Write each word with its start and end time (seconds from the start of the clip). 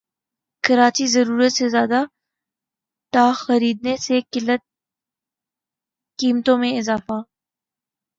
کراچی 0.63 1.05
ضرورت 1.07 1.51
سے 1.53 1.69
زیادہ 1.69 2.03
ٹا 3.13 3.25
خریدنے 3.37 3.95
سے 3.97 4.19
قلت 4.31 4.61
قیمتوں 6.19 6.57
میں 6.57 6.71
اضافہ 6.77 7.21